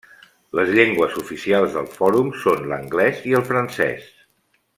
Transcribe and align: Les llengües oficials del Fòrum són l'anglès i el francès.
Les 0.59 0.69
llengües 0.77 1.17
oficials 1.23 1.75
del 1.75 1.91
Fòrum 1.99 2.33
són 2.47 2.65
l'anglès 2.73 3.21
i 3.33 3.37
el 3.41 3.47
francès. 3.53 4.11